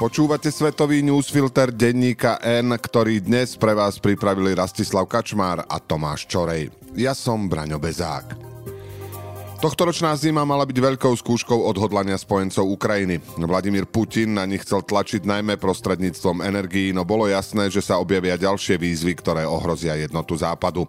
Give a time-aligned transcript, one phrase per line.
[0.00, 6.72] Počúvate svetový newsfilter denníka N, ktorý dnes pre vás pripravili Rastislav Kačmár a Tomáš Čorej.
[6.96, 8.32] Ja som Braňo Bezák.
[9.60, 13.20] Tohtoročná zima mala byť veľkou skúškou odhodlania spojencov Ukrajiny.
[13.44, 18.40] Vladimír Putin na nich chcel tlačiť najmä prostredníctvom energií, no bolo jasné, že sa objavia
[18.40, 20.88] ďalšie výzvy, ktoré ohrozia jednotu západu.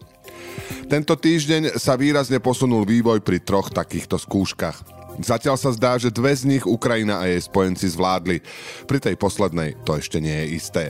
[0.88, 5.00] Tento týždeň sa výrazne posunul vývoj pri troch takýchto skúškach.
[5.20, 8.39] Zatiaľ sa zdá, že dve z nich Ukrajina a jej spojenci zvládli.
[8.88, 10.85] Pri tej poslednej to ešte nie je isté.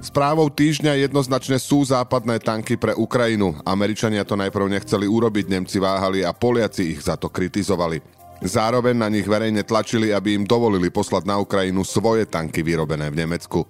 [0.00, 3.60] Správou týždňa jednoznačne sú západné tanky pre Ukrajinu.
[3.68, 8.19] Američania to najprv nechceli urobiť, Nemci váhali a Poliaci ich za to kritizovali.
[8.40, 13.20] Zároveň na nich verejne tlačili, aby im dovolili poslať na Ukrajinu svoje tanky vyrobené v
[13.20, 13.68] Nemecku.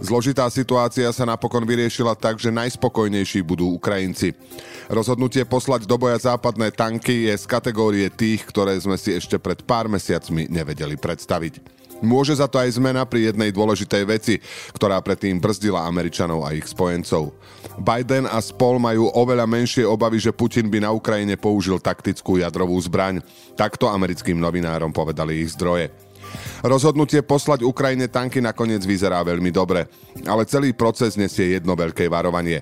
[0.00, 4.32] Zložitá situácia sa napokon vyriešila tak, že najspokojnejší budú Ukrajinci.
[4.90, 9.62] Rozhodnutie poslať do boja západné tanky je z kategórie tých, ktoré sme si ešte pred
[9.62, 11.79] pár mesiacmi nevedeli predstaviť.
[12.00, 14.34] Môže za to aj zmena pri jednej dôležitej veci,
[14.72, 17.32] ktorá predtým brzdila Američanov a ich spojencov.
[17.80, 22.76] Biden a spol majú oveľa menšie obavy, že Putin by na Ukrajine použil taktickú jadrovú
[22.80, 23.20] zbraň.
[23.54, 26.09] Takto americkým novinárom povedali ich zdroje.
[26.60, 29.88] Rozhodnutie poslať Ukrajine tanky nakoniec vyzerá veľmi dobre,
[30.28, 32.60] ale celý proces nesie jedno veľké varovanie.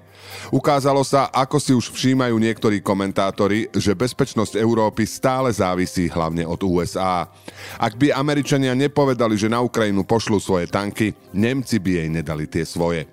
[0.55, 6.62] Ukázalo sa, ako si už všímajú niektorí komentátori, že bezpečnosť Európy stále závisí hlavne od
[6.62, 7.27] USA.
[7.75, 12.62] Ak by Američania nepovedali, že na Ukrajinu pošlú svoje tanky, Nemci by jej nedali tie
[12.62, 13.10] svoje.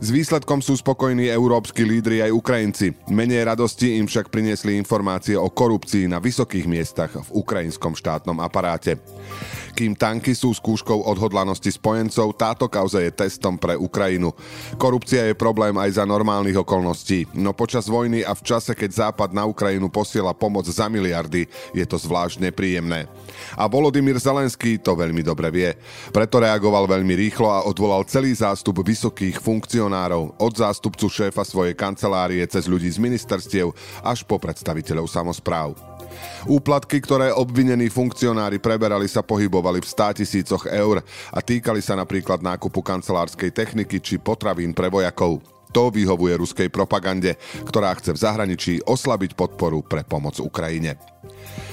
[0.00, 2.96] S výsledkom sú spokojní európsky lídry aj Ukrajinci.
[3.12, 8.96] Menej radosti im však priniesli informácie o korupcii na vysokých miestach v ukrajinskom štátnom aparáte.
[9.72, 14.36] Kým tanky sú skúškou odhodlanosti spojencov, táto kauza je testom pre Ukrajinu.
[14.76, 19.32] Korupcia je problém aj za normálnych okolností, no počas vojny a v čase, keď Západ
[19.32, 23.08] na Ukrajinu posiela pomoc za miliardy, je to zvlášť nepríjemné.
[23.56, 25.70] A Volodymyr Zelenský to veľmi dobre vie.
[26.12, 29.40] Preto reagoval veľmi rýchlo a odvolal celý zástup vysokých
[29.82, 33.74] funkcionárov, od zástupcu šéfa svojej kancelárie cez ľudí z ministerstiev
[34.06, 35.74] až po predstaviteľov samozpráv.
[36.46, 41.02] Úplatky, ktoré obvinení funkcionári preberali, sa pohybovali v 100 tisícoch eur
[41.34, 45.42] a týkali sa napríklad nákupu kancelárskej techniky či potravín pre vojakov.
[45.74, 47.34] To vyhovuje ruskej propagande,
[47.66, 50.94] ktorá chce v zahraničí oslabiť podporu pre pomoc Ukrajine.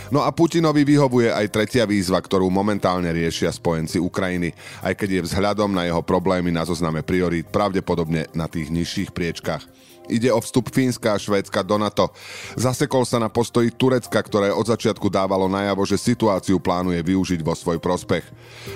[0.09, 5.25] No a Putinovi vyhovuje aj tretia výzva, ktorú momentálne riešia spojenci Ukrajiny, aj keď je
[5.29, 9.63] vzhľadom na jeho problémy na zozname priorít pravdepodobne na tých nižších priečkách.
[10.09, 12.09] Ide o vstup Fínska a Švédska do NATO.
[12.57, 17.53] Zasekol sa na postoji Turecka, ktoré od začiatku dávalo najavo, že situáciu plánuje využiť vo
[17.53, 18.25] svoj prospech.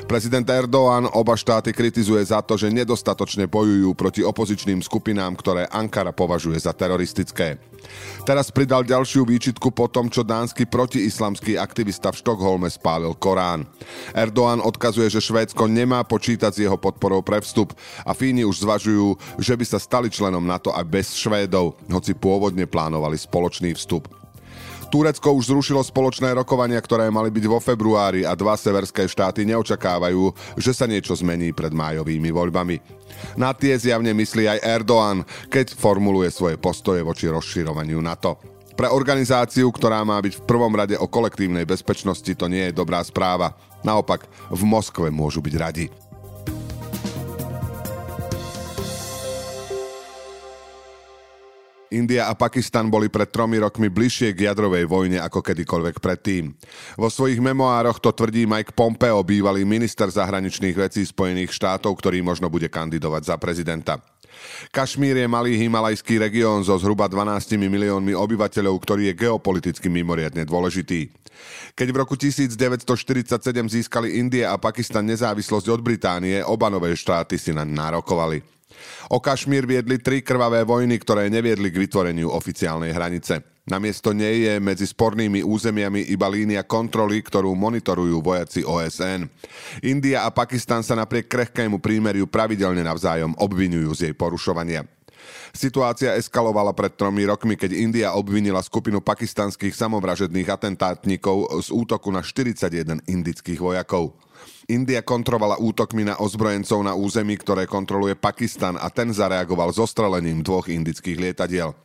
[0.06, 6.14] Prezident Erdoğan oba štáty kritizuje za to, že nedostatočne bojujú proti opozičným skupinám, ktoré Ankara
[6.14, 7.58] považuje za teroristické.
[8.24, 13.68] Teraz pridal ďalšiu výčitku po tom, čo dánsky protiislamský aktivista v Štokholme spálil Korán.
[14.16, 17.76] Erdoğan odkazuje, že Švédsko nemá počítať s jeho podporou pre vstup
[18.08, 22.64] a Fíni už zvažujú, že by sa stali členom NATO aj bez Švédov, hoci pôvodne
[22.64, 24.23] plánovali spoločný vstup.
[24.94, 30.30] Turecko už zrušilo spoločné rokovania, ktoré mali byť vo februári a dva severské štáty neočakávajú,
[30.62, 32.78] že sa niečo zmení pred májovými voľbami.
[33.34, 38.38] Na tie zjavne myslí aj Erdoğan, keď formuluje svoje postoje voči rozširovaniu NATO.
[38.78, 43.02] Pre organizáciu, ktorá má byť v prvom rade o kolektívnej bezpečnosti, to nie je dobrá
[43.02, 43.58] správa.
[43.82, 45.90] Naopak, v Moskve môžu byť radi.
[51.94, 56.52] India a Pakistan boli pred tromi rokmi bližšie k jadrovej vojne ako kedykoľvek predtým.
[56.98, 62.50] Vo svojich memoároch to tvrdí Mike Pompeo, bývalý minister zahraničných vecí Spojených štátov, ktorý možno
[62.50, 64.02] bude kandidovať za prezidenta.
[64.74, 71.14] Kašmír je malý himalajský región so zhruba 12 miliónmi obyvateľov, ktorý je geopoliticky mimoriadne dôležitý.
[71.74, 73.26] Keď v roku 1947
[73.66, 78.46] získali Indie a Pakistan nezávislosť od Británie, oba nové štáty si naň nárokovali.
[79.12, 83.44] O Kašmír viedli tri krvavé vojny, ktoré neviedli k vytvoreniu oficiálnej hranice.
[83.64, 89.24] Namiesto nej je medzi spornými územiami iba línia kontroly, ktorú monitorujú vojaci OSN.
[89.88, 94.84] India a Pakistan sa napriek krehkému prímeriu pravidelne navzájom obvinujú z jej porušovania.
[95.54, 102.20] Situácia eskalovala pred tromi rokmi, keď India obvinila skupinu pakistanských samovražedných atentátnikov z útoku na
[102.20, 104.18] 41 indických vojakov.
[104.72, 110.72] India kontrovala útokmi na ozbrojencov na území, ktoré kontroluje Pakistan a ten zareagoval zostrelením dvoch
[110.72, 111.76] indických lietadiel.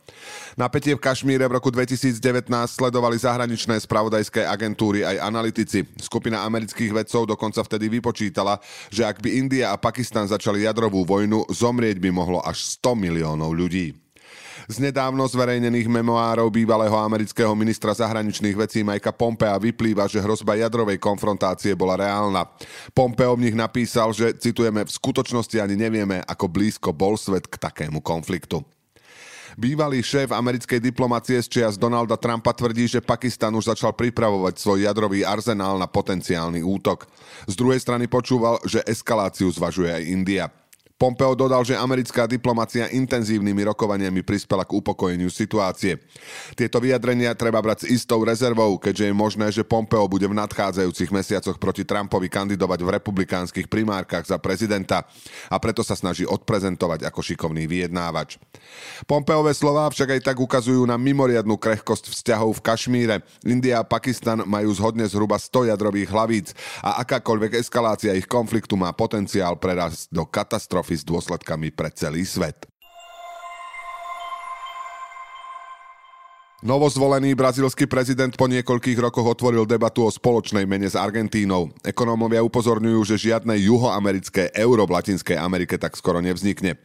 [0.55, 2.19] Napätie v Kašmíre v roku 2019
[2.67, 5.87] sledovali zahraničné spravodajské agentúry aj analytici.
[5.99, 8.59] Skupina amerických vedcov dokonca vtedy vypočítala,
[8.91, 13.55] že ak by India a Pakistan začali jadrovú vojnu, zomrieť by mohlo až 100 miliónov
[13.55, 14.08] ľudí.
[14.69, 21.01] Z nedávno zverejnených memoárov bývalého amerického ministra zahraničných vecí Majka Pompea vyplýva, že hrozba jadrovej
[21.01, 22.45] konfrontácie bola reálna.
[22.93, 27.57] Pompeo v nich napísal, že, citujeme, v skutočnosti ani nevieme, ako blízko bol svet k
[27.57, 28.61] takému konfliktu.
[29.57, 34.85] Bývalý šéf americkej diplomacie z čias Donalda Trumpa tvrdí, že Pakistan už začal pripravovať svoj
[34.85, 37.09] jadrový arzenál na potenciálny útok.
[37.49, 40.45] Z druhej strany počúval, že eskaláciu zvažuje aj India.
[40.99, 45.95] Pompeo dodal, že americká diplomacia intenzívnymi rokovaniami prispela k upokojeniu situácie.
[46.59, 51.07] Tieto vyjadrenia treba brať s istou rezervou, keďže je možné, že Pompeo bude v nadchádzajúcich
[51.15, 55.07] mesiacoch proti Trumpovi kandidovať v republikánskych primárkach za prezidenta
[55.47, 58.35] a preto sa snaží odprezentovať ako šikovný vyjednávač.
[59.07, 63.15] Pompeové slová však aj tak ukazujú na mimoriadnú krehkosť vzťahov v Kašmíre.
[63.47, 66.51] India a Pakistan majú zhodne zhruba 100 jadrových hlavíc
[66.83, 72.25] a akákoľvek eskalácia ich konfliktu má potenciál prerast do katastrofy katastrofy s dôsledkami pre celý
[72.25, 72.65] svet.
[76.59, 81.71] Novozvolený brazílsky prezident po niekoľkých rokoch otvoril debatu o spoločnej mene s Argentínou.
[81.87, 86.75] Ekonómovia upozorňujú, že žiadne juhoamerické euro v Latinskej Amerike tak skoro nevznikne.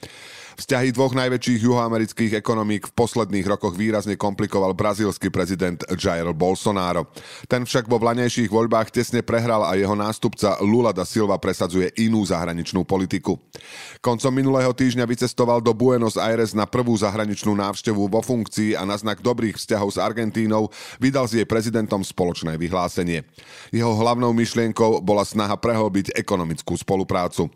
[0.54, 7.10] Vzťahy dvoch najväčších juhoamerických ekonomík v posledných rokoch výrazne komplikoval brazílsky prezident Jair Bolsonaro.
[7.50, 12.22] Ten však vo vlanejších voľbách tesne prehral a jeho nástupca Lula da Silva presadzuje inú
[12.22, 13.34] zahraničnú politiku.
[13.98, 18.94] Koncom minulého týždňa vycestoval do Buenos Aires na prvú zahraničnú návštevu vo funkcii a na
[18.94, 20.70] znak dobrých vzťahov s Argentínou
[21.02, 23.26] vydal s jej prezidentom spoločné vyhlásenie.
[23.74, 27.50] Jeho hlavnou myšlienkou bola snaha prehlbiť ekonomickú spoluprácu.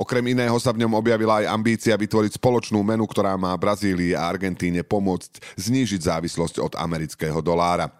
[0.00, 4.30] Okrem iného sa v ňom objavila aj ambícia vytvoriť spoločnú menu, ktorá má Brazílii a
[4.30, 7.90] Argentíne pomôcť znížiť závislosť od amerického dolára.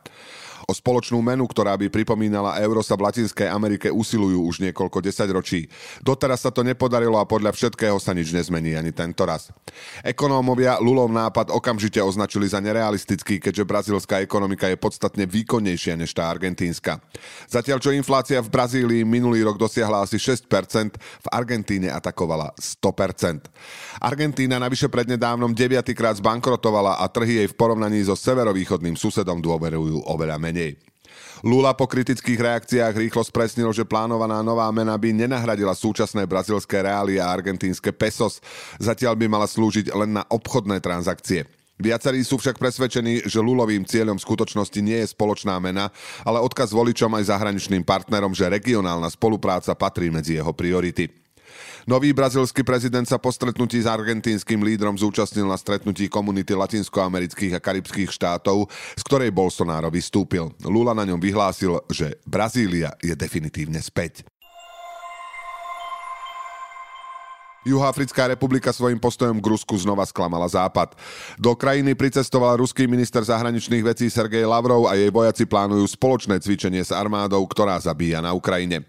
[0.68, 5.64] O spoločnú menu, ktorá by pripomínala euro, sa v Latinskej Amerike usilujú už niekoľko desaťročí.
[6.04, 9.48] Doteraz sa to nepodarilo a podľa všetkého sa nič nezmení ani tento raz.
[10.04, 16.28] Ekonómovia Lulov nápad okamžite označili za nerealistický, keďže brazílska ekonomika je podstatne výkonnejšia než tá
[16.28, 17.00] argentínska.
[17.48, 20.52] Zatiaľ čo inflácia v Brazílii minulý rok dosiahla asi 6%,
[21.00, 23.48] v Argentíne atakovala 100%.
[24.04, 30.36] Argentína navyše prednedávnom deviatýkrát zbankrotovala a trhy jej v porovnaní so severovýchodným susedom dôverujú oveľa
[30.36, 30.74] menej menej.
[31.46, 37.22] Lula po kritických reakciách rýchlo spresnil, že plánovaná nová mena by nenahradila súčasné brazilské reály
[37.22, 38.42] a argentínske pesos,
[38.82, 41.46] zatiaľ by mala slúžiť len na obchodné transakcie.
[41.78, 45.94] Viacerí sú však presvedčení, že Lulovým cieľom v skutočnosti nie je spoločná mena,
[46.26, 51.06] ale odkaz voličom aj zahraničným partnerom, že regionálna spolupráca patrí medzi jeho priority.
[51.88, 57.64] Nový brazilský prezident sa po stretnutí s argentínskym lídrom zúčastnil na stretnutí komunity latinskoamerických a
[57.64, 60.52] karibských štátov, z ktorej Bolsonaro vystúpil.
[60.68, 64.28] Lula na ňom vyhlásil, že Brazília je definitívne späť.
[67.64, 70.92] Juhoafrická republika svojim postojom k Rusku znova sklamala Západ.
[71.40, 76.84] Do krajiny pricestoval ruský minister zahraničných vecí Sergej Lavrov a jej vojaci plánujú spoločné cvičenie
[76.84, 78.84] s armádou, ktorá zabíja na Ukrajine.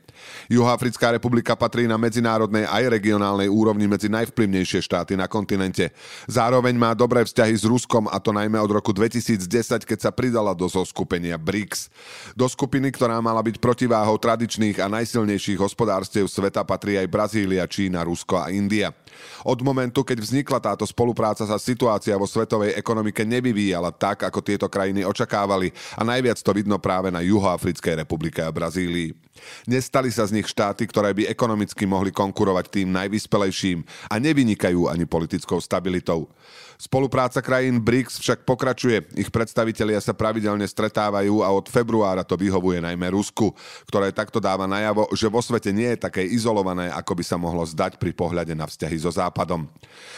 [0.49, 5.93] Juhoafrická republika patrí na medzinárodnej aj regionálnej úrovni medzi najvplyvnejšie štáty na kontinente.
[6.25, 10.57] Zároveň má dobré vzťahy s Ruskom a to najmä od roku 2010, keď sa pridala
[10.57, 11.89] do zoskupenia BRICS.
[12.33, 18.05] Do skupiny, ktorá mala byť protiváhou tradičných a najsilnejších hospodárstiev sveta patrí aj Brazília, Čína,
[18.05, 18.93] Rusko a India.
[19.47, 24.67] Od momentu, keď vznikla táto spolupráca, sa situácia vo svetovej ekonomike nevyvíjala tak, ako tieto
[24.67, 29.15] krajiny očakávali a najviac to vidno práve na Juhoafrickej republike a Brazílii.
[29.67, 35.07] Nestali sa z nich štáty, ktoré by ekonomicky mohli konkurovať tým najvyspelejším a nevynikajú ani
[35.07, 36.27] politickou stabilitou.
[36.79, 39.03] Spolupráca krajín BRICS však pokračuje.
[39.19, 43.51] Ich predstavitelia sa pravidelne stretávajú a od februára to vyhovuje najmä Rusku,
[43.83, 47.67] ktoré takto dáva najavo, že vo svete nie je také izolované, ako by sa mohlo
[47.67, 49.65] zdať pri pohľade na vzťahy so Západom.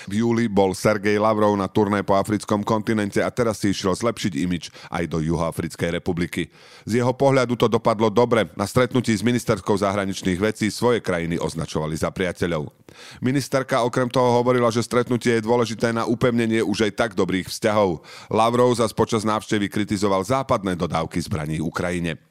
[0.10, 4.34] V júli bol Sergej Lavrov na turné po africkom kontinente a teraz si išiel zlepšiť
[4.34, 6.50] imič aj do Juhoafrickej republiky.
[6.90, 8.50] Z jeho pohľadu to dopadlo dobre.
[8.58, 12.74] Na stretnutí s ministerskou zahraničných vecí svoje krajiny označovali za priateľov.
[13.22, 18.02] Ministerka okrem toho hovorila, že stretnutie je dôležité na upevnenie už aj tak dobrých vzťahov.
[18.34, 22.31] Lavrov zas počas návštevy kritizoval západné dodávky zbraní Ukrajine.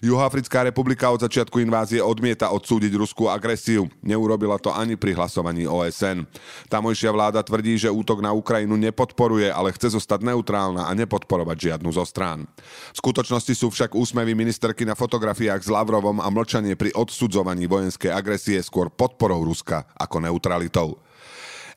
[0.00, 3.84] Juhoafrická republika od začiatku invázie odmieta odsúdiť ruskú agresiu.
[4.00, 6.24] Neurobila to ani pri hlasovaní OSN.
[6.72, 11.92] Tamojšia vláda tvrdí, že útok na Ukrajinu nepodporuje, ale chce zostať neutrálna a nepodporovať žiadnu
[11.92, 12.48] zo strán.
[12.92, 18.08] V skutočnosti sú však úsmevy ministerky na fotografiách s Lavrovom a mlčanie pri odsudzovaní vojenskej
[18.08, 20.96] agresie skôr podporou Ruska ako neutralitou.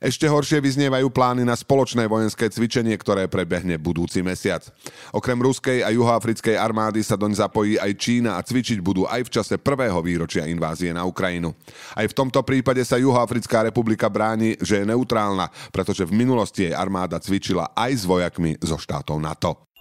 [0.04, 4.68] Ešte horšie vyznievajú plány na spoločné vojenské cvičenie, ktoré prebehne budúci mesiac.
[5.16, 9.34] Okrem ruskej a juhoafrickej armády sa doň zapojí aj Čína a cvičiť budú aj v
[9.40, 11.56] čase prvého výročia invázie na Ukrajinu.
[11.96, 16.76] Aj v tomto prípade sa Juhoafrická republika bráni, že je neutrálna, pretože v minulosti jej
[16.76, 19.73] armáda cvičila aj s vojakmi zo štátov NATO.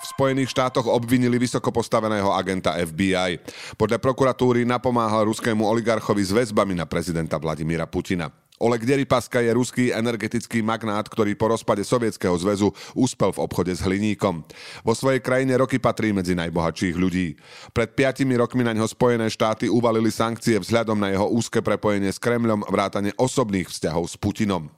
[0.00, 3.36] V Spojených štátoch obvinili vysoko postaveného agenta FBI.
[3.76, 8.32] Podľa prokuratúry napomáhal ruskému oligarchovi s väzbami na prezidenta Vladimíra Putina.
[8.60, 13.80] Oleg Deripaska je ruský energetický magnát, ktorý po rozpade Sovietskeho zväzu úspel v obchode s
[13.80, 14.44] hliníkom.
[14.84, 17.40] Vo svojej krajine roky patrí medzi najbohatších ľudí.
[17.72, 22.20] Pred piatimi rokmi na ňo Spojené štáty uvalili sankcie vzhľadom na jeho úzke prepojenie s
[22.20, 24.68] Kremľom vrátane osobných vzťahov s Putinom.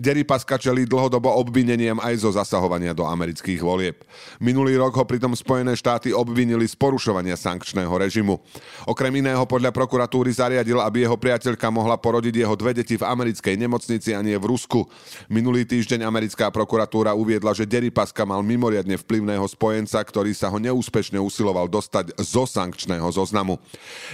[0.00, 4.00] Deripaska čelí dlhodobo obvineniam aj zo zasahovania do amerických volieb.
[4.40, 8.40] Minulý rok ho pritom Spojené štáty obvinili z porušovania sankčného režimu.
[8.88, 13.25] Okrem iného podľa prokuratúry zariadil, aby jeho priateľka mohla porodiť jeho dve deti v Amerike
[13.26, 14.86] americkej nemocnici a nie v Rusku.
[15.26, 21.18] Minulý týždeň americká prokuratúra uviedla, že Deripaska mal mimoriadne vplyvného spojenca, ktorý sa ho neúspešne
[21.18, 23.58] usiloval dostať zo sankčného zoznamu.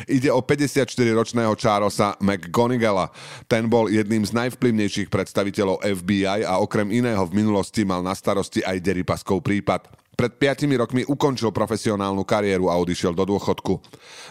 [0.08, 3.12] Ide o 54-ročného Charlesa McGonigala.
[3.44, 8.64] Ten bol jedným z najvplyvnejších predstaviteľov FBI a okrem iného v minulosti mal na starosti
[8.64, 9.92] aj Deripaskov prípad.
[10.12, 13.80] Pred 5 rokmi ukončil profesionálnu kariéru a odišiel do dôchodku.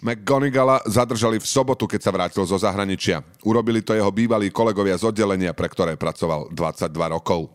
[0.06, 3.26] McGonigala zadržali v sobotu, keď sa vrátil zo zahraničia.
[3.42, 7.50] Urobili to jeho bývalí kolegovia z oddelenia, pre ktoré pracoval 22 rokov.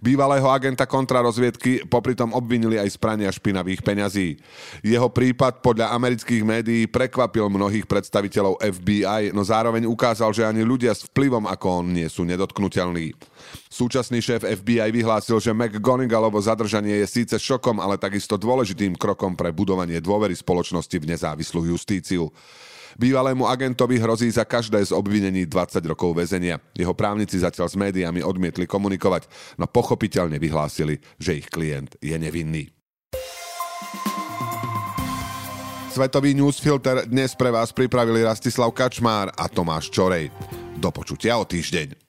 [0.00, 4.40] Bývalého agenta kontrarozviedky popritom obvinili aj z prania špinavých peňazí.
[4.80, 10.96] Jeho prípad podľa amerických médií prekvapil mnohých predstaviteľov FBI, no zároveň ukázal, že ani ľudia
[10.96, 13.12] s vplyvom ako on nie sú nedotknutelní.
[13.72, 19.48] Súčasný šéf FBI vyhlásil, že McGonigalovo zadržanie je síce šokom, ale takisto dôležitým krokom pre
[19.52, 22.28] budovanie dôvery spoločnosti v nezávislú justíciu.
[22.98, 26.60] Bývalému agentovi hrozí za každé z obvinení 20 rokov väzenia.
[26.76, 32.72] Jeho právnici zatiaľ s médiami odmietli komunikovať, no pochopiteľne vyhlásili, že ich klient je nevinný.
[35.92, 40.32] Svetový newsfilter dnes pre vás pripravili Rastislav Kačmár a Tomáš Čorej.
[40.80, 42.01] Do počutia o týždeň.